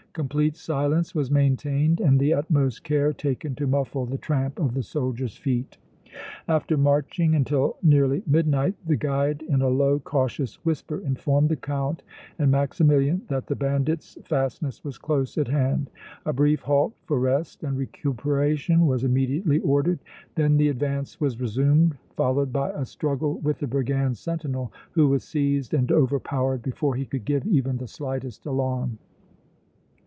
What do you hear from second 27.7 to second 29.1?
the slightest alarm.